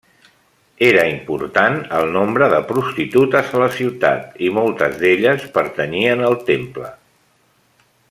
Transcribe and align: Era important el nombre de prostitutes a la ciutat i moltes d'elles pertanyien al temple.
Era 0.85 1.03
important 1.09 1.77
el 1.97 2.09
nombre 2.15 2.47
de 2.55 2.63
prostitutes 2.73 3.53
a 3.59 3.63
la 3.67 3.69
ciutat 3.77 4.43
i 4.49 4.53
moltes 4.59 4.99
d'elles 5.05 5.49
pertanyien 5.59 6.29
al 6.31 6.43
temple. 6.53 6.95